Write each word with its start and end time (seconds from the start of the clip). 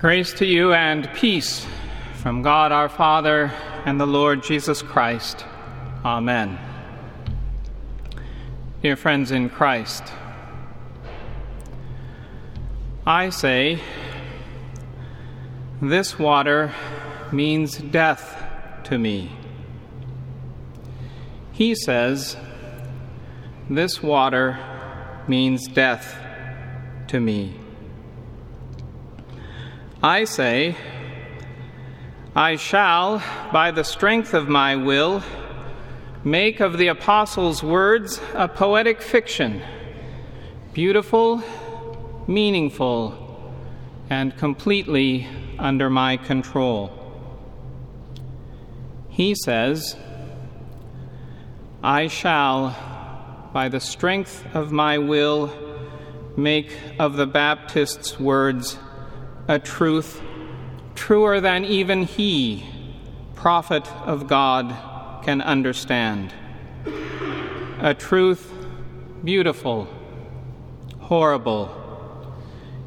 Grace 0.00 0.32
to 0.32 0.46
you 0.46 0.72
and 0.72 1.12
peace 1.12 1.66
from 2.22 2.40
God 2.40 2.72
our 2.72 2.88
Father 2.88 3.52
and 3.84 4.00
the 4.00 4.06
Lord 4.06 4.42
Jesus 4.42 4.80
Christ. 4.80 5.44
Amen. 6.02 6.58
Dear 8.80 8.96
friends 8.96 9.30
in 9.30 9.50
Christ, 9.50 10.02
I 13.06 13.28
say, 13.28 13.78
this 15.82 16.18
water 16.18 16.72
means 17.30 17.76
death 17.76 18.42
to 18.84 18.96
me. 18.96 19.30
He 21.52 21.74
says, 21.74 22.38
this 23.68 24.02
water 24.02 24.58
means 25.28 25.68
death 25.68 26.18
to 27.08 27.20
me. 27.20 27.59
I 30.02 30.24
say, 30.24 30.76
I 32.34 32.56
shall, 32.56 33.22
by 33.52 33.70
the 33.70 33.84
strength 33.84 34.32
of 34.32 34.48
my 34.48 34.74
will, 34.74 35.22
make 36.24 36.60
of 36.60 36.78
the 36.78 36.86
Apostles' 36.86 37.62
words 37.62 38.18
a 38.32 38.48
poetic 38.48 39.02
fiction, 39.02 39.60
beautiful, 40.72 41.42
meaningful, 42.26 43.52
and 44.08 44.34
completely 44.38 45.28
under 45.58 45.90
my 45.90 46.16
control. 46.16 46.90
He 49.10 49.34
says, 49.34 49.98
I 51.82 52.06
shall, 52.06 53.50
by 53.52 53.68
the 53.68 53.80
strength 53.80 54.46
of 54.54 54.72
my 54.72 54.96
will, 54.96 55.52
make 56.38 56.74
of 56.98 57.16
the 57.16 57.26
Baptist's 57.26 58.18
words 58.18 58.78
a 59.50 59.58
truth 59.58 60.22
truer 60.94 61.40
than 61.40 61.64
even 61.64 62.04
he, 62.04 62.64
prophet 63.34 63.84
of 64.06 64.28
God, 64.28 64.72
can 65.24 65.40
understand. 65.40 66.32
A 67.80 67.92
truth 67.92 68.52
beautiful, 69.24 69.88
horrible, 71.00 71.68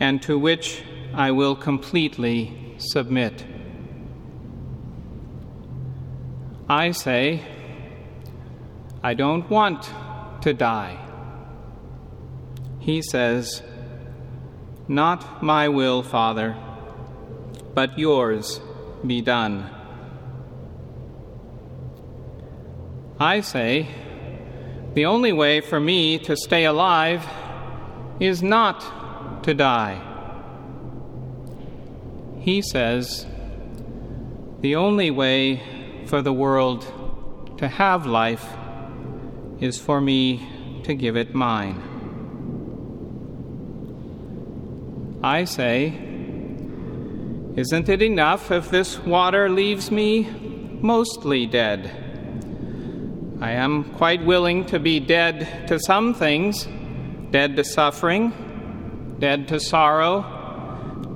and 0.00 0.22
to 0.22 0.38
which 0.38 0.82
I 1.12 1.30
will 1.30 1.54
completely 1.54 2.74
submit. 2.78 3.44
I 6.70 6.92
say, 6.92 7.42
I 9.02 9.12
don't 9.12 9.50
want 9.50 9.90
to 10.40 10.54
die. 10.54 10.96
He 12.78 13.02
says, 13.02 13.62
not 14.88 15.42
my 15.42 15.68
will, 15.68 16.02
Father, 16.02 16.56
but 17.74 17.98
yours 17.98 18.60
be 19.06 19.20
done. 19.20 19.70
I 23.18 23.40
say, 23.40 23.88
the 24.94 25.06
only 25.06 25.32
way 25.32 25.60
for 25.60 25.80
me 25.80 26.18
to 26.20 26.36
stay 26.36 26.64
alive 26.64 27.26
is 28.20 28.42
not 28.42 29.42
to 29.44 29.54
die. 29.54 30.02
He 32.40 32.62
says, 32.62 33.26
the 34.60 34.76
only 34.76 35.10
way 35.10 35.62
for 36.06 36.22
the 36.22 36.32
world 36.32 36.86
to 37.58 37.68
have 37.68 38.06
life 38.06 38.46
is 39.60 39.78
for 39.78 40.00
me 40.00 40.80
to 40.84 40.94
give 40.94 41.16
it 41.16 41.34
mine. 41.34 41.95
I 45.26 45.42
say, 45.42 45.86
Isn't 47.56 47.88
it 47.88 48.00
enough 48.00 48.52
if 48.52 48.70
this 48.70 48.96
water 49.00 49.48
leaves 49.48 49.90
me 49.90 50.22
mostly 50.80 51.46
dead? 51.46 51.90
I 53.40 53.50
am 53.50 53.92
quite 53.94 54.24
willing 54.24 54.66
to 54.66 54.78
be 54.78 55.00
dead 55.00 55.66
to 55.66 55.80
some 55.80 56.14
things 56.14 56.68
dead 57.32 57.56
to 57.56 57.64
suffering, 57.64 59.16
dead 59.18 59.48
to 59.48 59.58
sorrow, 59.58 60.22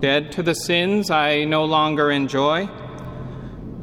dead 0.00 0.32
to 0.32 0.42
the 0.42 0.54
sins 0.54 1.08
I 1.08 1.44
no 1.44 1.64
longer 1.64 2.10
enjoy. 2.10 2.68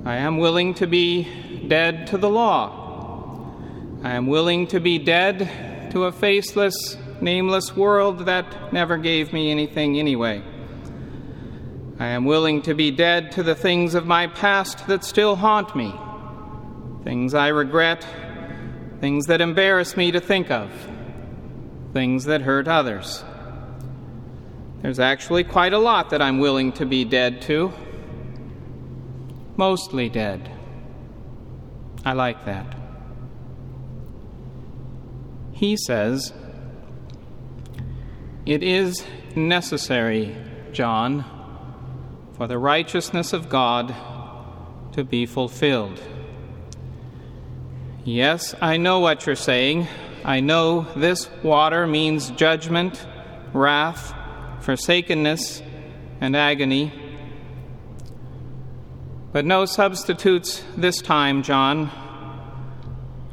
I 0.04 0.18
am 0.18 0.40
willing 0.40 0.74
to 0.74 0.88
be 0.88 1.24
dead 1.70 2.06
to 2.08 2.18
the 2.18 2.30
law. 2.30 3.56
I 4.04 4.12
am 4.12 4.28
willing 4.28 4.68
to 4.68 4.82
be 4.82 5.00
dead 5.00 5.90
to 5.92 6.04
a 6.04 6.12
faceless 6.12 6.98
nameless 7.22 7.76
world 7.76 8.26
that 8.26 8.74
never 8.74 8.98
gave 8.98 9.34
me 9.34 9.52
anything 9.52 10.00
anyway. 10.00 10.44
I 12.00 12.08
am 12.08 12.26
willing 12.26 12.62
to 12.64 12.76
be 12.76 12.92
dead 12.92 13.32
to 13.34 13.44
the 13.44 13.56
things 13.56 13.96
of 13.96 14.06
my 14.06 14.28
past 14.28 14.88
that 14.88 15.04
still 15.04 15.36
haunt 15.36 15.76
me, 15.76 15.94
things 17.04 17.34
I 17.34 17.48
regret, 17.48 18.06
things 19.00 19.26
that 19.28 19.42
embarrass 19.42 19.98
me 19.98 20.12
to 20.12 20.20
think 20.20 20.52
of, 20.52 20.72
things 21.94 22.26
that 22.26 22.42
hurt 22.42 22.68
others. 22.68 23.24
There's 24.82 25.00
actually 25.00 25.44
quite 25.44 25.74
a 25.74 25.80
lot 25.80 26.12
that 26.12 26.22
I'm 26.22 26.38
willing 26.38 26.72
to 26.74 26.86
be 26.86 27.04
dead 27.04 27.42
to. 27.44 27.74
Mostly 29.56 30.08
dead. 30.08 30.52
I 32.06 32.14
like 32.14 32.46
that. 32.46 32.76
He 35.52 35.76
says, 35.76 36.32
it 38.48 38.64
is 38.64 39.06
necessary, 39.36 40.34
John, 40.72 41.26
for 42.38 42.48
the 42.48 42.58
righteousness 42.58 43.34
of 43.34 43.50
God 43.50 43.94
to 44.94 45.04
be 45.04 45.26
fulfilled. 45.26 46.02
Yes, 48.06 48.56
I 48.62 48.78
know 48.78 49.00
what 49.00 49.26
you're 49.26 49.36
saying. 49.36 49.90
I 50.24 50.40
know 50.40 50.88
this 50.96 51.30
water 51.44 51.86
means 51.86 52.32
judgment, 52.32 53.06
wrath, 53.52 54.14
forsakenness, 54.62 55.62
and 56.22 56.34
agony. 56.34 56.94
But 59.34 59.44
no 59.44 59.66
substitutes 59.66 60.64
this 60.78 61.02
time, 61.02 61.44
John. 61.44 61.92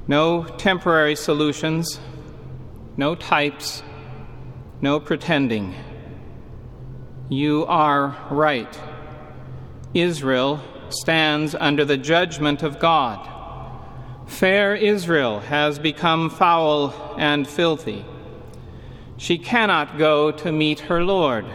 No 0.08 0.42
temporary 0.42 1.14
solutions, 1.14 2.00
no 2.96 3.14
types 3.14 3.84
no 4.80 5.00
pretending. 5.00 5.74
You 7.28 7.64
are 7.66 8.16
right. 8.30 8.78
Israel 9.94 10.60
stands 10.88 11.54
under 11.54 11.84
the 11.84 11.96
judgment 11.96 12.62
of 12.62 12.78
God. 12.78 13.30
Fair 14.26 14.74
Israel 14.74 15.40
has 15.40 15.78
become 15.78 16.30
foul 16.30 17.14
and 17.18 17.46
filthy. 17.46 18.04
She 19.16 19.38
cannot 19.38 19.98
go 19.98 20.30
to 20.32 20.52
meet 20.52 20.80
her 20.80 21.04
Lord. 21.04 21.46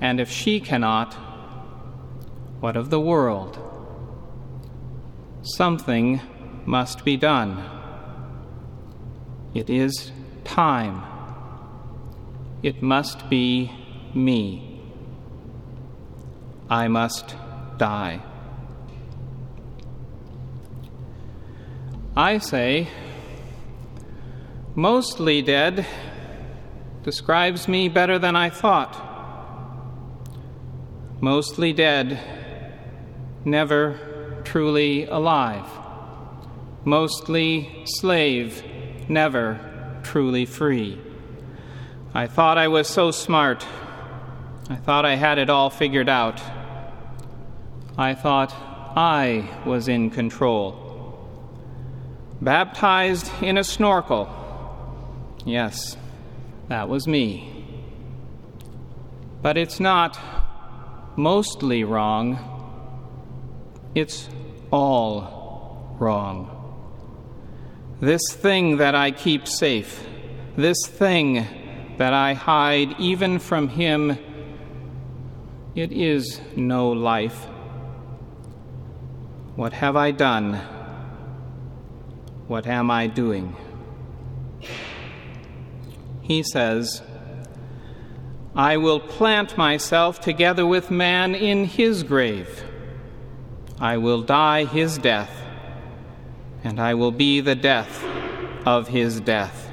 And 0.00 0.20
if 0.20 0.30
she 0.30 0.58
cannot, 0.60 1.14
what 2.60 2.76
of 2.76 2.90
the 2.90 3.00
world? 3.00 3.58
Something 5.42 6.20
must 6.64 7.04
be 7.04 7.16
done. 7.16 7.62
It 9.54 9.68
is 9.68 10.10
time. 10.44 11.11
It 12.62 12.80
must 12.80 13.28
be 13.28 13.72
me. 14.14 14.80
I 16.70 16.86
must 16.86 17.34
die. 17.76 18.22
I 22.16 22.38
say, 22.38 22.88
mostly 24.74 25.42
dead 25.42 25.86
describes 27.02 27.66
me 27.66 27.88
better 27.88 28.18
than 28.18 28.36
I 28.36 28.50
thought. 28.50 28.94
Mostly 31.20 31.72
dead, 31.72 32.20
never 33.44 34.40
truly 34.44 35.06
alive. 35.06 35.66
Mostly 36.84 37.82
slave, 37.86 38.62
never 39.08 40.00
truly 40.02 40.46
free. 40.46 41.00
I 42.14 42.26
thought 42.26 42.58
I 42.58 42.68
was 42.68 42.88
so 42.88 43.10
smart. 43.10 43.66
I 44.68 44.76
thought 44.76 45.06
I 45.06 45.14
had 45.14 45.38
it 45.38 45.48
all 45.48 45.70
figured 45.70 46.10
out. 46.10 46.42
I 47.96 48.14
thought 48.14 48.52
I 48.94 49.48
was 49.64 49.88
in 49.88 50.10
control. 50.10 50.78
Baptized 52.42 53.30
in 53.42 53.56
a 53.56 53.64
snorkel. 53.64 54.28
Yes, 55.46 55.96
that 56.68 56.90
was 56.90 57.06
me. 57.06 57.48
But 59.40 59.56
it's 59.56 59.80
not 59.80 60.20
mostly 61.16 61.82
wrong, 61.82 62.38
it's 63.94 64.28
all 64.70 65.96
wrong. 65.98 66.50
This 68.00 68.22
thing 68.32 68.76
that 68.76 68.94
I 68.94 69.12
keep 69.12 69.48
safe, 69.48 70.06
this 70.56 70.76
thing 70.86 71.61
that 71.98 72.12
I 72.12 72.34
hide 72.34 72.98
even 72.98 73.38
from 73.38 73.68
him 73.68 74.18
it 75.74 75.90
is 75.90 76.40
no 76.54 76.90
life. 76.90 77.46
What 79.56 79.72
have 79.72 79.96
I 79.96 80.10
done? 80.10 80.54
What 82.46 82.66
am 82.66 82.90
I 82.90 83.06
doing? 83.06 83.56
He 86.20 86.42
says, 86.42 87.02
I 88.54 88.76
will 88.76 89.00
plant 89.00 89.56
myself 89.56 90.20
together 90.20 90.66
with 90.66 90.90
man 90.90 91.34
in 91.34 91.64
his 91.64 92.02
grave. 92.02 92.64
I 93.80 93.96
will 93.96 94.20
die 94.20 94.64
his 94.64 94.98
death, 94.98 95.34
and 96.62 96.78
I 96.78 96.92
will 96.94 97.12
be 97.12 97.40
the 97.40 97.54
death 97.54 98.04
of 98.66 98.88
his 98.88 99.20
death. 99.20 99.71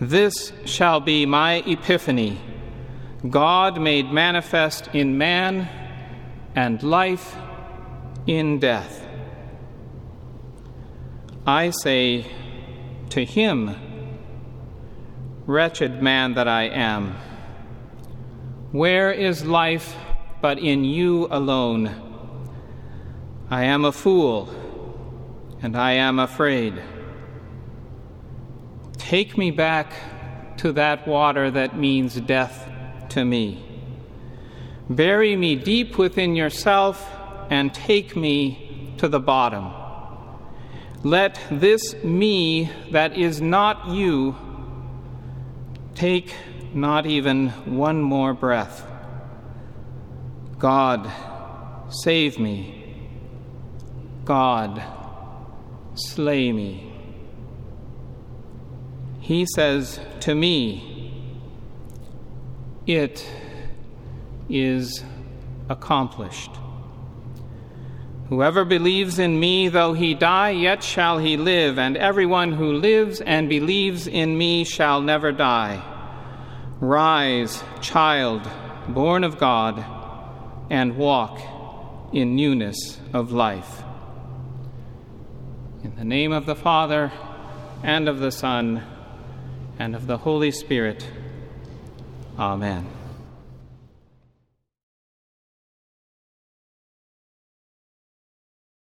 This 0.00 0.52
shall 0.64 1.00
be 1.00 1.26
my 1.26 1.56
epiphany 1.66 2.40
God 3.28 3.78
made 3.78 4.10
manifest 4.10 4.88
in 4.94 5.18
man, 5.18 5.68
and 6.54 6.82
life 6.82 7.36
in 8.26 8.58
death. 8.58 9.06
I 11.46 11.68
say 11.68 12.24
to 13.10 13.24
him, 13.24 13.76
Wretched 15.46 16.02
man 16.02 16.32
that 16.34 16.48
I 16.48 16.62
am, 16.64 17.14
where 18.72 19.12
is 19.12 19.44
life 19.44 19.94
but 20.40 20.58
in 20.58 20.84
you 20.84 21.28
alone? 21.30 21.94
I 23.50 23.64
am 23.64 23.84
a 23.84 23.92
fool, 23.92 24.48
and 25.60 25.76
I 25.76 25.92
am 25.92 26.18
afraid. 26.18 26.80
Take 29.10 29.36
me 29.36 29.50
back 29.50 29.92
to 30.58 30.70
that 30.74 31.08
water 31.08 31.50
that 31.50 31.76
means 31.76 32.14
death 32.20 32.70
to 33.08 33.24
me. 33.24 33.60
Bury 34.88 35.34
me 35.34 35.56
deep 35.56 35.98
within 35.98 36.36
yourself 36.36 37.10
and 37.50 37.74
take 37.74 38.14
me 38.14 38.94
to 38.98 39.08
the 39.08 39.18
bottom. 39.18 39.72
Let 41.02 41.40
this 41.50 41.96
me 42.04 42.70
that 42.92 43.18
is 43.18 43.40
not 43.40 43.88
you 43.88 44.36
take 45.96 46.32
not 46.72 47.04
even 47.04 47.48
one 47.66 48.00
more 48.00 48.32
breath. 48.32 48.86
God, 50.60 51.10
save 51.88 52.38
me. 52.38 52.94
God, 54.24 54.80
slay 55.96 56.52
me. 56.52 56.89
He 59.30 59.46
says 59.46 60.00
to 60.22 60.34
me, 60.34 61.12
It 62.84 63.24
is 64.48 65.04
accomplished. 65.68 66.50
Whoever 68.28 68.64
believes 68.64 69.20
in 69.20 69.38
me, 69.38 69.68
though 69.68 69.92
he 69.92 70.14
die, 70.14 70.50
yet 70.50 70.82
shall 70.82 71.18
he 71.18 71.36
live, 71.36 71.78
and 71.78 71.96
everyone 71.96 72.54
who 72.54 72.72
lives 72.72 73.20
and 73.20 73.48
believes 73.48 74.08
in 74.08 74.36
me 74.36 74.64
shall 74.64 75.00
never 75.00 75.30
die. 75.30 75.80
Rise, 76.80 77.62
child, 77.80 78.50
born 78.88 79.22
of 79.22 79.38
God, 79.38 79.84
and 80.70 80.96
walk 80.96 81.40
in 82.12 82.34
newness 82.34 82.98
of 83.12 83.30
life. 83.30 83.84
In 85.84 85.94
the 85.94 86.04
name 86.04 86.32
of 86.32 86.46
the 86.46 86.56
Father, 86.56 87.12
and 87.84 88.08
of 88.08 88.18
the 88.18 88.32
Son, 88.32 88.82
and 89.80 89.96
of 89.96 90.06
the 90.06 90.18
Holy 90.18 90.50
Spirit. 90.50 91.08
Amen. 92.38 92.99